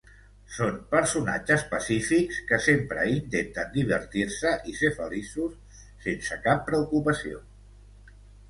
Són 0.53 0.77
personatges 0.93 1.65
pacífics 1.73 2.39
que 2.51 2.59
sempre 2.69 3.05
intenten 3.17 3.69
divertir-se 3.77 4.55
i 4.73 4.75
ser 4.81 4.93
feliços, 4.97 5.79
sense 6.07 6.43
cap 6.49 6.69
preocupació. 6.71 7.45